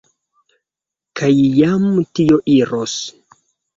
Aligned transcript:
Kaj 1.21 1.29
jam 1.59 1.85
tio 2.21 2.41
iros. 2.57 2.97